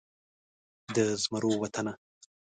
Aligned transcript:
د 0.93 0.97
زمرو 1.21 1.51
وطنه 1.61 1.93